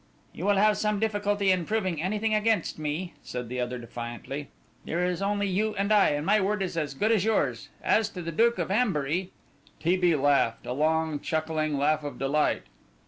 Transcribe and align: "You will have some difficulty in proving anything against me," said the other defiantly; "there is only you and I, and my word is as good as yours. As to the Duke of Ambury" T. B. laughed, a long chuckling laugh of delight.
"You 0.33 0.45
will 0.45 0.55
have 0.55 0.79
some 0.79 0.99
difficulty 0.99 1.51
in 1.51 1.63
proving 1.63 2.01
anything 2.01 2.33
against 2.33 2.79
me," 2.79 3.13
said 3.21 3.49
the 3.49 3.59
other 3.59 3.77
defiantly; 3.77 4.47
"there 4.83 5.05
is 5.05 5.21
only 5.21 5.45
you 5.47 5.75
and 5.75 5.93
I, 5.93 6.09
and 6.09 6.25
my 6.25 6.41
word 6.41 6.63
is 6.63 6.75
as 6.75 6.95
good 6.95 7.11
as 7.11 7.23
yours. 7.23 7.69
As 7.83 8.09
to 8.17 8.23
the 8.23 8.31
Duke 8.31 8.57
of 8.57 8.71
Ambury" 8.71 9.29
T. 9.79 9.97
B. 9.97 10.15
laughed, 10.15 10.65
a 10.65 10.73
long 10.73 11.19
chuckling 11.19 11.77
laugh 11.77 12.03
of 12.03 12.17
delight. 12.17 12.63